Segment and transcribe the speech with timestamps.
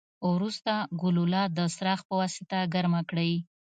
[0.31, 3.33] وروسته ګلوله د څراغ پواسطه ګرمه کړئ.